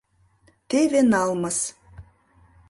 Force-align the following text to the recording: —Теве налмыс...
—Теве 0.69 1.01
налмыс... 1.11 1.59